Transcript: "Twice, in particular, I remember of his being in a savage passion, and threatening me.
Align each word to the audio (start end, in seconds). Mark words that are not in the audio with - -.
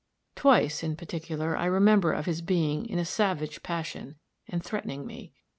"Twice, 0.35 0.81
in 0.81 0.95
particular, 0.95 1.55
I 1.55 1.65
remember 1.65 2.11
of 2.11 2.25
his 2.25 2.41
being 2.41 2.87
in 2.87 2.97
a 2.97 3.05
savage 3.05 3.61
passion, 3.61 4.15
and 4.47 4.63
threatening 4.65 5.05
me. 5.05 5.31